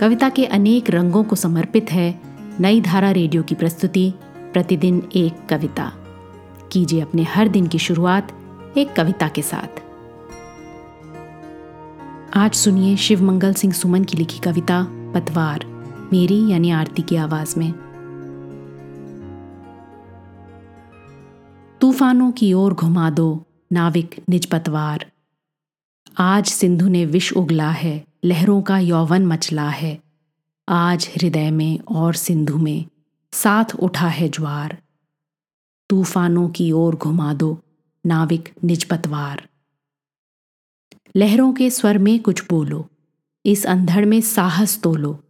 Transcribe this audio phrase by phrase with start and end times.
[0.00, 2.20] कविता के अनेक रंगों को समर्पित है
[2.60, 4.14] नई धारा रेडियो की प्रस्तुति,
[4.52, 5.92] प्रतिदिन एक कविता।
[6.72, 8.32] कीजिए अपने हर दिन की शुरुआत
[8.76, 9.82] एक कविता के साथ।
[12.34, 15.64] आज सुनिए शिव मंगल सिंह सुमन की लिखी कविता, पतवार,
[16.12, 17.72] मेरी यानी आरती की आवाज़ में।
[21.80, 25.06] तूफानों की ओर घुमा दो, नाविक निज पतवार।
[26.18, 30.02] आज सिंधु ने विष उगला है, लहरों का यौवन मचला है।
[30.68, 32.86] आज हृदय में और सिंधु में
[33.32, 34.82] साथ उठा है ज्वार।
[35.90, 37.60] तूफानों की ओर घुमा दो,
[38.06, 39.48] नाविक निज पतवार
[41.16, 42.90] लहरों के स्वर में कुछ बोलो,
[43.46, 45.24] इस अंधड़ में साहस तोलो।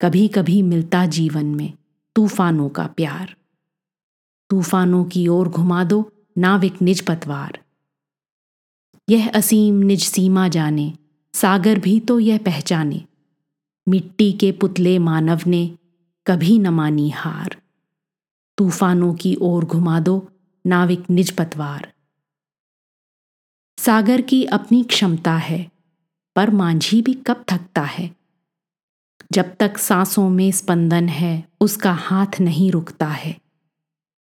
[0.00, 1.72] कभी कभी मिलता जीवन में
[2.14, 3.36] तूफानों का प्यार।
[4.50, 7.58] तूफानों की ओर घुमा दो, नाविक निज पतवार
[9.10, 10.94] यह असीम निज सीमा जाने,
[11.34, 13.04] सागर भी तो यह पहचाने।
[13.88, 15.78] मिट्टी के पुतले मानव ने
[16.26, 17.56] कभी न मानी हार।
[18.58, 20.28] तूफानों की ओर घुमा दो
[20.66, 21.92] नाविक निज पतवार।
[23.78, 25.70] सागर की अपनी क्षमता है,
[26.36, 28.16] पर मांझी भी कब थकता है।
[29.32, 33.40] जब तक सांसों में स्पंदन है, उसका हाथ नहीं रुकता है।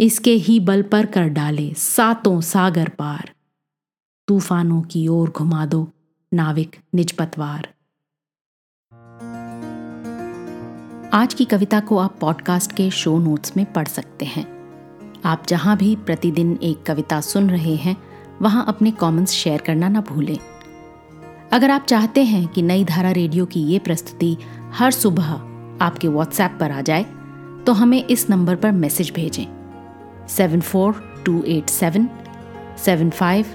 [0.00, 3.35] इसके ही बल पर कर डाले सातों सागर पार।
[4.28, 5.88] तूफानों की ओर घुमा दो,
[6.32, 7.68] नाविक निज पतवार
[11.12, 14.44] आज की कविता को आप पॉडकास्ट के शो नोट्स में पढ़ सकते हैं।
[15.24, 17.96] आप जहाँ भी प्रतिदिन एक कविता सुन रहे हैं,
[18.42, 20.38] वहाँ अपने कमेंट्स शेयर करना ना भूलें।
[21.52, 24.36] अगर आप चाहते हैं कि नई धारा रेडियो की ये प्रस्तुति
[24.74, 25.30] हर सुबह
[25.84, 27.04] आपके व्हाट्सएप पर आ जाए
[27.66, 29.46] तो हमें इस नंबर पर मैसेज भेजें।
[30.28, 32.08] Seven four two eight seven
[32.84, 33.54] seven five